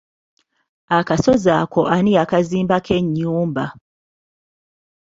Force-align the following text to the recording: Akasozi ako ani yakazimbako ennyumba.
Akasozi 0.97 1.49
ako 1.61 1.81
ani 1.95 2.11
yakazimbako 2.17 2.91
ennyumba. 2.99 3.65